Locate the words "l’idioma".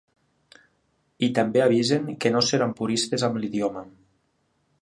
3.45-3.89